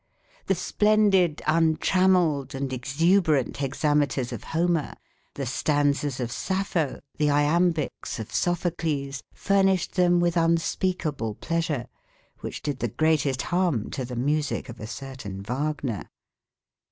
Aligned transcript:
The 0.47 0.55
splendid, 0.55 1.43
untrammelled, 1.45 2.55
and 2.55 2.73
exuberant 2.73 3.57
hexameters 3.57 4.33
of 4.33 4.45
Homer, 4.45 4.95
the 5.35 5.45
stanzas 5.45 6.19
of 6.19 6.31
Sappho, 6.31 7.01
the 7.19 7.29
iambics 7.29 8.17
of 8.17 8.33
Sophocles, 8.33 9.21
furnished 9.31 9.93
them 9.93 10.19
with 10.19 10.37
unspeakable 10.37 11.35
pleasure, 11.35 11.85
which 12.39 12.63
did 12.63 12.79
the 12.79 12.87
greatest 12.87 13.43
harm 13.43 13.91
to 13.91 14.03
the 14.03 14.15
music 14.15 14.69
of 14.69 14.79
a 14.79 14.87
certain 14.87 15.43
Wagner. 15.43 16.09